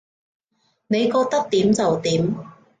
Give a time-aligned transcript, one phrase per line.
[0.87, 2.35] 你覺得點就點